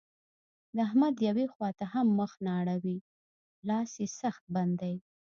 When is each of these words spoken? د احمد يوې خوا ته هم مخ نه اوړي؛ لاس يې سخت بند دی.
د 0.75 0.77
احمد 0.87 1.15
يوې 1.27 1.45
خوا 1.53 1.69
ته 1.77 1.85
هم 1.93 2.07
مخ 2.19 2.31
نه 2.45 2.51
اوړي؛ 2.59 2.97
لاس 3.67 3.89
يې 4.01 4.07
سخت 4.21 4.43
بند 4.53 4.73
دی. 4.81 4.95